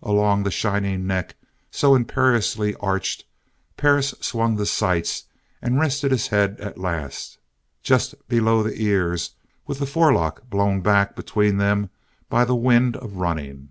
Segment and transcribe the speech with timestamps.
[0.00, 1.36] Along the shining neck,
[1.70, 3.26] so imperiously arched,
[3.76, 5.24] Perris swung the sights
[5.60, 7.36] and rested his head, at last,
[7.82, 9.36] just below the ears
[9.66, 11.90] with the forelock blown back between them
[12.30, 13.68] by the wind of running.